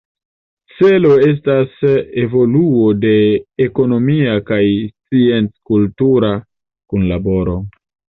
Celo 0.75 1.09
estas 1.25 1.83
evoluo 2.21 2.85
de 3.03 3.11
ekonomia 3.65 4.33
kaj 4.47 4.61
scienc-kultura 4.71 6.33
kunlaboro. 6.95 7.55